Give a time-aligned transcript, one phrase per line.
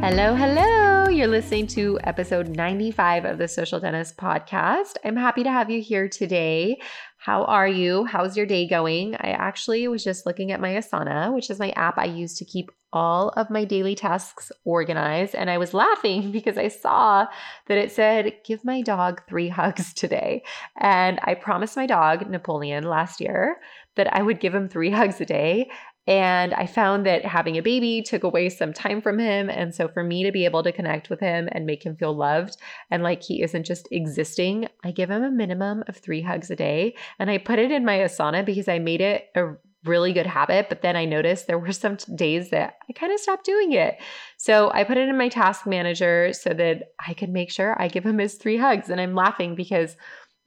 [0.00, 1.08] Hello, hello.
[1.08, 4.94] You're listening to episode 95 of the Social Dentist podcast.
[5.04, 6.78] I'm happy to have you here today.
[7.18, 8.04] How are you?
[8.04, 9.16] How's your day going?
[9.16, 12.44] I actually was just looking at my Asana, which is my app I use to
[12.44, 15.34] keep all of my daily tasks organized.
[15.34, 17.26] And I was laughing because I saw
[17.66, 20.44] that it said, Give my dog three hugs today.
[20.78, 23.56] And I promised my dog, Napoleon, last year
[23.96, 25.70] that I would give him three hugs a day.
[26.08, 29.50] And I found that having a baby took away some time from him.
[29.50, 32.16] And so, for me to be able to connect with him and make him feel
[32.16, 32.56] loved
[32.90, 36.56] and like he isn't just existing, I give him a minimum of three hugs a
[36.56, 36.94] day.
[37.18, 39.52] And I put it in my Asana because I made it a
[39.84, 40.70] really good habit.
[40.70, 43.98] But then I noticed there were some days that I kind of stopped doing it.
[44.38, 47.88] So I put it in my task manager so that I could make sure I
[47.88, 48.88] give him his three hugs.
[48.88, 49.94] And I'm laughing because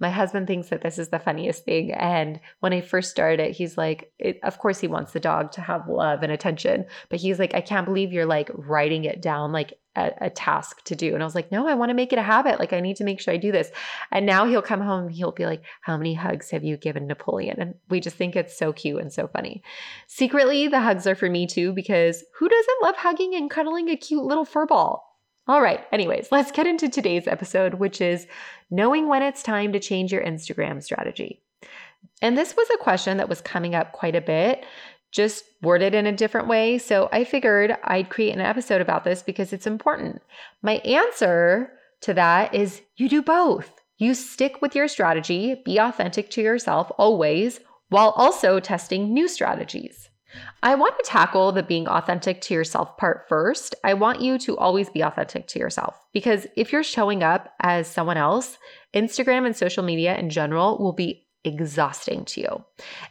[0.01, 1.91] my husband thinks that this is the funniest thing.
[1.93, 5.61] And when I first started he's like, it, of course, he wants the dog to
[5.61, 9.51] have love and attention, but he's like, I can't believe you're like writing it down
[9.51, 11.13] like a, a task to do.
[11.13, 12.59] And I was like, no, I want to make it a habit.
[12.59, 13.71] Like, I need to make sure I do this.
[14.11, 17.59] And now he'll come home he'll be like, how many hugs have you given Napoleon?
[17.59, 19.61] And we just think it's so cute and so funny.
[20.07, 23.97] Secretly, the hugs are for me too, because who doesn't love hugging and cuddling a
[23.97, 25.10] cute little fur ball?
[25.47, 28.27] All right, anyways, let's get into today's episode, which is
[28.69, 31.41] knowing when it's time to change your Instagram strategy.
[32.21, 34.63] And this was a question that was coming up quite a bit,
[35.11, 36.77] just worded in a different way.
[36.77, 40.21] So I figured I'd create an episode about this because it's important.
[40.61, 43.81] My answer to that is you do both.
[43.97, 50.10] You stick with your strategy, be authentic to yourself always, while also testing new strategies.
[50.63, 53.75] I want to tackle the being authentic to yourself part first.
[53.83, 57.87] I want you to always be authentic to yourself because if you're showing up as
[57.87, 58.57] someone else,
[58.93, 62.65] Instagram and social media in general will be exhausting to you.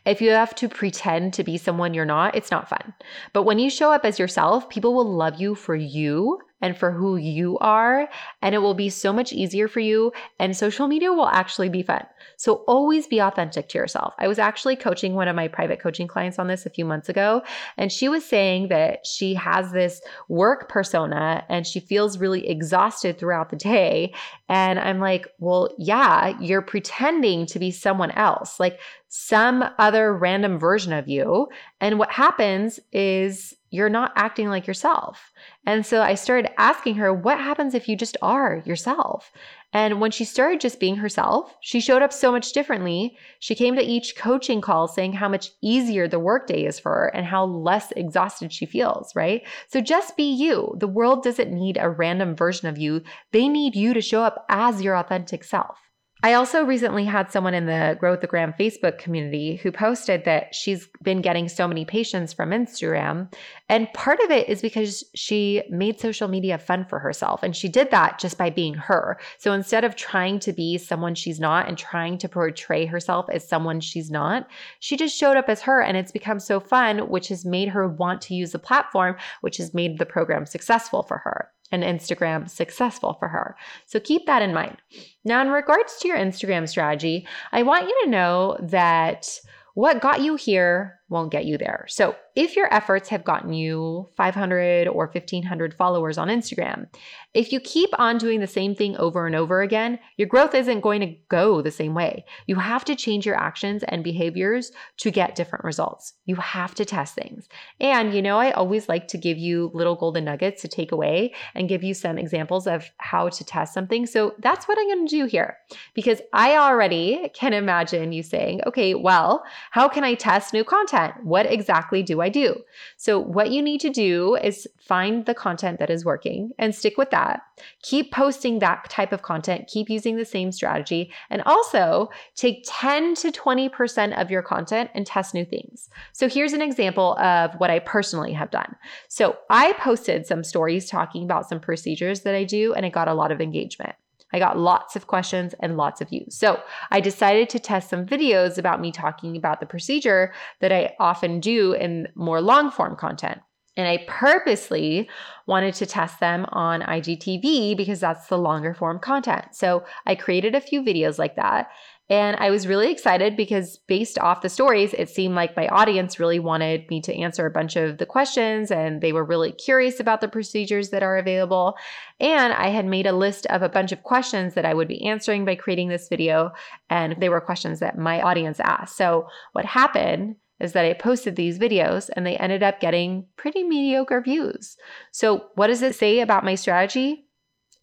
[0.07, 2.95] If you have to pretend to be someone you're not, it's not fun.
[3.33, 6.91] But when you show up as yourself, people will love you for you and for
[6.91, 8.09] who you are.
[8.43, 10.13] And it will be so much easier for you.
[10.39, 12.05] And social media will actually be fun.
[12.37, 14.15] So always be authentic to yourself.
[14.19, 17.09] I was actually coaching one of my private coaching clients on this a few months
[17.09, 17.43] ago.
[17.77, 23.19] And she was saying that she has this work persona and she feels really exhausted
[23.19, 24.15] throughout the day.
[24.49, 28.81] And I'm like, well, yeah, you're pretending to be someone else, like
[29.13, 31.49] some other random version of you.
[31.81, 35.33] And what happens is you're not acting like yourself.
[35.67, 39.33] And so I started asking her, what happens if you just are yourself?
[39.73, 43.17] And when she started just being herself, she showed up so much differently.
[43.41, 47.07] She came to each coaching call saying how much easier the workday is for her
[47.09, 49.43] and how less exhausted she feels, right?
[49.67, 50.77] So just be you.
[50.79, 54.47] The world doesn't need a random version of you, they need you to show up
[54.49, 55.90] as your authentic self.
[56.23, 60.55] I also recently had someone in the Grow the Gram Facebook community who posted that
[60.55, 63.33] she's been getting so many patients from Instagram.
[63.71, 67.43] And part of it is because she made social media fun for herself.
[67.43, 69.19] And she did that just by being her.
[69.39, 73.49] So instead of trying to be someone she's not and trying to portray herself as
[73.49, 74.47] someone she's not,
[74.79, 75.81] she just showed up as her.
[75.81, 79.57] And it's become so fun, which has made her want to use the platform, which
[79.57, 83.57] has made the program successful for her and Instagram successful for her.
[83.87, 84.77] So keep that in mind.
[85.25, 89.29] Now, in regards to your Instagram strategy, I want you to know that
[89.75, 91.85] what got you here won't get you there.
[91.89, 96.87] So, if your efforts have gotten you 500 or 1500 followers on Instagram,
[97.35, 100.81] if you keep on doing the same thing over and over again, your growth isn't
[100.81, 102.25] going to go the same way.
[102.47, 106.15] You have to change your actions and behaviors to get different results.
[106.25, 107.49] You have to test things.
[107.81, 111.35] And you know, I always like to give you little golden nuggets to take away
[111.55, 114.07] and give you some examples of how to test something.
[114.07, 115.59] So, that's what I'm going to do here
[115.95, 119.43] because I already can imagine you saying, okay, well,
[119.73, 121.00] how can I test new content?
[121.01, 121.27] Content.
[121.27, 122.63] What exactly do I do?
[122.97, 126.97] So, what you need to do is find the content that is working and stick
[126.97, 127.43] with that.
[127.83, 133.15] Keep posting that type of content, keep using the same strategy, and also take 10
[133.17, 135.89] to 20% of your content and test new things.
[136.13, 138.75] So, here's an example of what I personally have done.
[139.09, 143.09] So, I posted some stories talking about some procedures that I do, and it got
[143.09, 143.95] a lot of engagement.
[144.33, 146.35] I got lots of questions and lots of views.
[146.35, 146.61] So
[146.91, 151.41] I decided to test some videos about me talking about the procedure that I often
[151.41, 153.41] do in more long form content.
[153.77, 155.09] And I purposely
[155.47, 159.47] wanted to test them on IGTV because that's the longer form content.
[159.53, 161.71] So I created a few videos like that.
[162.11, 166.19] And I was really excited because based off the stories, it seemed like my audience
[166.19, 170.01] really wanted me to answer a bunch of the questions and they were really curious
[170.01, 171.77] about the procedures that are available.
[172.19, 175.07] And I had made a list of a bunch of questions that I would be
[175.07, 176.51] answering by creating this video.
[176.91, 178.97] And they were questions that my audience asked.
[178.97, 183.63] So what happened is that I posted these videos and they ended up getting pretty
[183.63, 184.77] mediocre views.
[185.11, 187.25] So, what does it say about my strategy?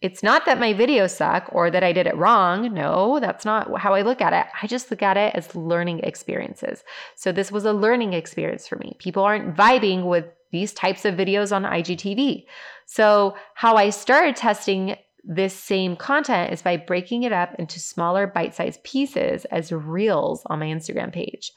[0.01, 2.71] It's not that my videos suck or that I did it wrong.
[2.73, 4.45] No, that's not how I look at it.
[4.61, 6.83] I just look at it as learning experiences.
[7.15, 8.95] So, this was a learning experience for me.
[8.99, 12.45] People aren't vibing with these types of videos on IGTV.
[12.85, 18.27] So, how I started testing this same content is by breaking it up into smaller
[18.27, 21.51] bite sized pieces as reels on my Instagram page.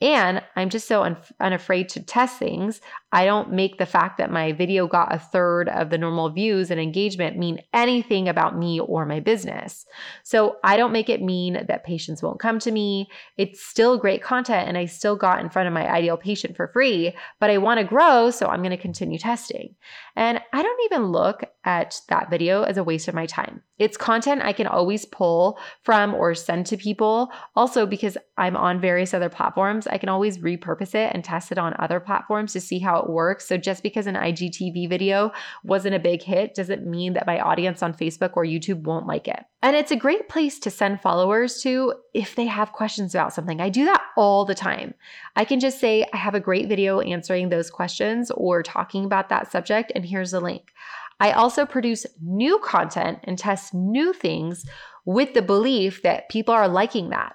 [0.00, 2.82] And I'm just so un- unafraid to test things.
[3.12, 6.70] I don't make the fact that my video got a third of the normal views
[6.70, 9.86] and engagement mean anything about me or my business.
[10.22, 13.08] So I don't make it mean that patients won't come to me.
[13.38, 16.68] It's still great content and I still got in front of my ideal patient for
[16.68, 18.30] free, but I want to grow.
[18.30, 19.74] So I'm going to continue testing.
[20.14, 23.62] And I don't even look at that video as a waste of my time.
[23.78, 27.30] It's content I can always pull from or send to people.
[27.54, 31.58] Also, because I'm on various other platforms, I can always repurpose it and test it
[31.58, 33.46] on other platforms to see how it works.
[33.46, 35.32] So, just because an IGTV video
[35.64, 39.28] wasn't a big hit doesn't mean that my audience on Facebook or YouTube won't like
[39.28, 39.44] it.
[39.62, 43.60] And it's a great place to send followers to if they have questions about something.
[43.60, 44.94] I do that all the time.
[45.34, 49.28] I can just say, I have a great video answering those questions or talking about
[49.28, 50.72] that subject, and here's the link.
[51.18, 54.66] I also produce new content and test new things
[55.04, 57.34] with the belief that people are liking that.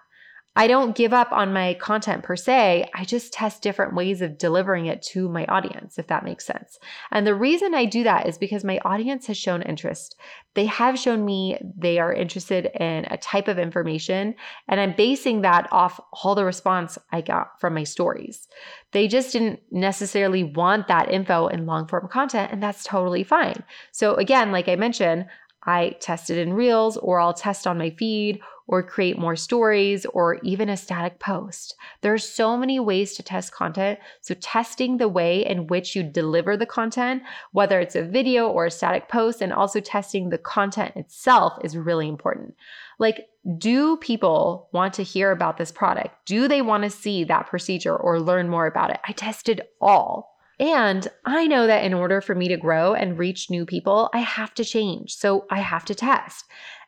[0.54, 2.90] I don't give up on my content per se.
[2.94, 6.78] I just test different ways of delivering it to my audience, if that makes sense.
[7.10, 10.18] And the reason I do that is because my audience has shown interest.
[10.54, 14.36] They have shown me they are interested in a type of information,
[14.68, 18.50] and I'm basing that off all the response I got from my stories.
[18.92, 23.64] They just didn't necessarily want that info in long form content, and that's totally fine.
[23.94, 25.28] So, again, like I mentioned,
[25.64, 30.06] I test it in Reels, or I'll test on my feed, or create more stories,
[30.08, 31.76] or even a static post.
[32.02, 34.00] There are so many ways to test content.
[34.22, 38.66] So, testing the way in which you deliver the content, whether it's a video or
[38.66, 42.56] a static post, and also testing the content itself is really important.
[42.98, 43.28] Like,
[43.58, 46.16] do people want to hear about this product?
[46.26, 49.00] Do they want to see that procedure or learn more about it?
[49.08, 50.31] I tested all.
[50.62, 54.20] And I know that in order for me to grow and reach new people, I
[54.20, 55.16] have to change.
[55.16, 56.46] So I have to test.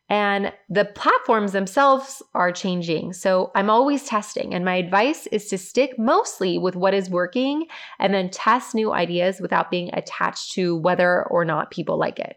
[0.10, 3.14] And the platforms themselves are changing.
[3.14, 4.54] So I'm always testing.
[4.54, 7.66] And my advice is to stick mostly with what is working
[8.00, 12.36] and then test new ideas without being attached to whether or not people like it.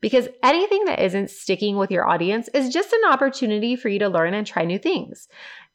[0.00, 4.08] Because anything that isn't sticking with your audience is just an opportunity for you to
[4.08, 5.28] learn and try new things.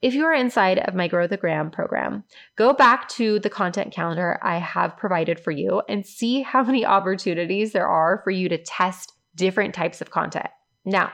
[0.06, 2.26] If you are inside of my Grow the Gram program,
[2.56, 6.86] go back to the content calendar I have provided for you and see how many
[6.96, 10.50] opportunities there are for you to test different types of content.
[10.86, 11.12] Now,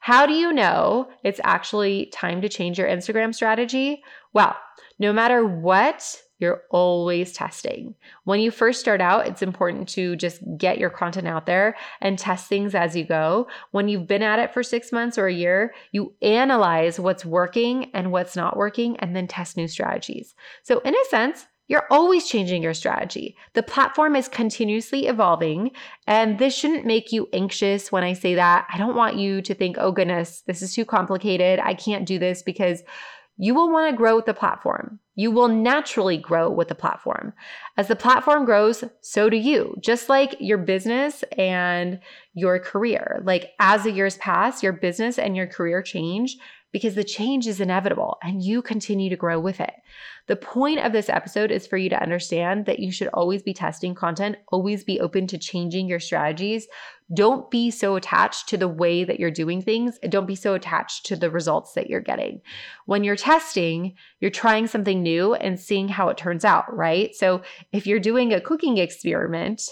[0.00, 4.02] how do you know it's actually time to change your Instagram strategy?
[4.32, 4.56] Well,
[4.98, 7.94] no matter what you're always testing.
[8.24, 12.18] When you first start out, it's important to just get your content out there and
[12.18, 13.46] test things as you go.
[13.70, 17.90] When you've been at it for six months or a year, you analyze what's working
[17.94, 20.34] and what's not working and then test new strategies.
[20.62, 23.36] So, in a sense, you're always changing your strategy.
[23.54, 25.70] The platform is continuously evolving,
[26.06, 28.66] and this shouldn't make you anxious when I say that.
[28.70, 31.60] I don't want you to think, oh goodness, this is too complicated.
[31.60, 32.82] I can't do this because
[33.36, 35.00] you will want to grow with the platform.
[35.14, 37.32] You will naturally grow with the platform.
[37.76, 42.00] As the platform grows, so do you, just like your business and
[42.34, 43.20] your career.
[43.24, 46.36] Like as the years pass, your business and your career change
[46.72, 49.72] because the change is inevitable and you continue to grow with it.
[50.26, 53.52] The point of this episode is for you to understand that you should always be
[53.52, 56.66] testing content, always be open to changing your strategies.
[57.14, 59.98] Don't be so attached to the way that you're doing things.
[60.08, 62.40] Don't be so attached to the results that you're getting.
[62.86, 67.14] When you're testing, you're trying something new and seeing how it turns out, right?
[67.14, 69.62] So if you're doing a cooking experiment,